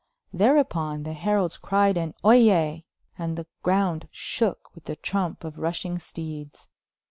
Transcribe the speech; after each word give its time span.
Thereupon 0.33 1.03
the 1.03 1.13
Heraulds 1.13 1.59
cryed 1.59 1.95
an 1.95 2.15
Oyez! 2.25 2.81
and 3.19 3.37
the 3.37 3.45
grownd 3.63 4.07
shoke 4.09 4.73
with 4.73 4.85
the 4.85 4.95
trompe 4.95 5.43
of 5.45 5.57
rushynge 5.59 5.99
stedes. 6.01 6.69